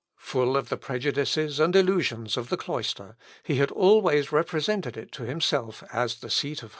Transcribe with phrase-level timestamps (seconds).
[0.17, 5.25] Full of the prejudices and illusions of the cloister, he had always represented it to
[5.25, 6.69] himself as the seat of holiness.